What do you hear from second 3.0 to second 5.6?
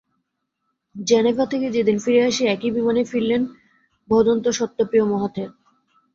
ফিরলেন ভদন্ত সত্যপ্রিয় মহাথের।